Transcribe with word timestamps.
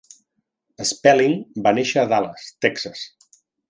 Spelling 0.93 1.37
va 1.69 1.77
néixer 1.81 2.01
a 2.01 2.09
Dallas, 2.17 2.51
Texas. 2.69 3.09